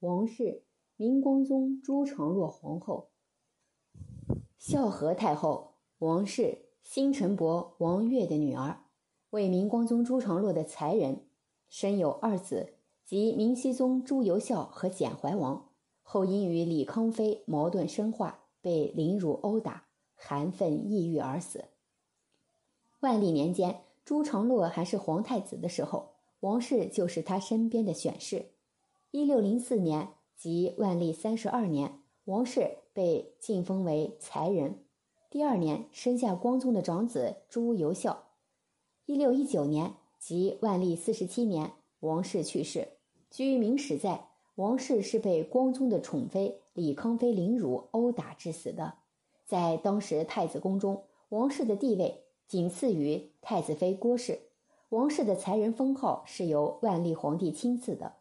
[0.00, 0.62] 王氏，
[0.96, 3.08] 明光宗朱常洛皇后。
[4.58, 8.84] 孝和太后王氏，新城伯王悦的女儿，
[9.30, 11.24] 为明光宗朱常洛的才人，
[11.70, 12.74] 生有二子，
[13.06, 15.70] 即明熹宗朱由校和简怀王。
[16.02, 21.64] 后因与李康妃矛盾深化，被凌辱殴打，含愤抑郁而死。
[23.00, 28.50] 万历年间，朱常洛还是皇太子的时候，王氏就是他身边的选侍。
[29.16, 34.84] 一六零四年，即万历三十二年，王氏被晋封为才人。
[35.30, 38.24] 第二年，生下光宗的长子朱由校。
[39.06, 42.88] 一六一九年，即万历四十七年，王氏去世。
[43.30, 48.96] 据《明史》载，王氏是被光宗的宠妃李康妃凌辱殴打致死的。
[49.46, 52.24] 在当时太子宫中，王氏的地位。
[52.46, 54.40] 仅次于太子妃郭氏，
[54.90, 58.12] 王氏的才人封号是由万历皇帝亲赐的。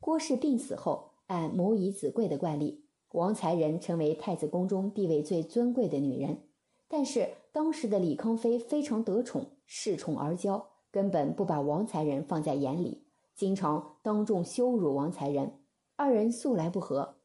[0.00, 6.42] 郭氏病死后，按母以子贵的惯例，王才人成为太子宫中地位最尊贵的女人。
[6.88, 13.04] 但是当时的李康妃非常得宠，恃宠而骄，根本不把王才人放在眼里，
[13.36, 15.60] 经常当众羞辱王才人。
[15.94, 17.16] 二人素来不和。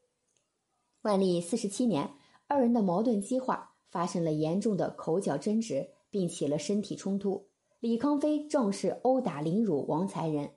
[1.02, 2.12] 万历四十七年，
[2.48, 5.90] 二人的矛盾激化，发生了严重的口角争执。
[6.12, 7.50] 并起了身体冲突，
[7.82, 10.52] 李康妃仗势殴打凌辱王才人。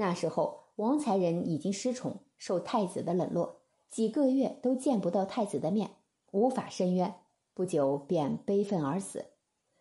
[0.00, 3.56] 那时候，王才人已经失宠，受太子的冷落，
[3.90, 5.90] 几个月都见不到太子的面，
[6.30, 7.16] 无法伸冤。
[7.52, 9.26] 不久便悲愤而死。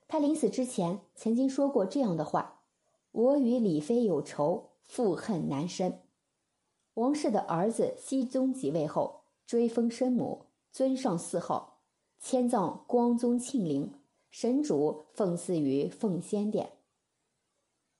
[0.09, 2.63] 他临死之前曾经说过这样的话
[3.13, 6.01] ：“我与李妃有仇，负恨难伸。”
[6.95, 11.79] 王氏的儿子熹宗即位后，追封生母，尊上四号，
[12.19, 13.93] 迁葬光宗庆陵。
[14.29, 16.78] 神主奉祀于奉先殿。